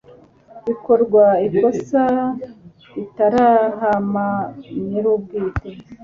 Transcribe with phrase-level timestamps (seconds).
[0.65, 2.03] bikorwa ikosa
[2.95, 4.27] ritarahama
[4.85, 5.69] nyir'ubwite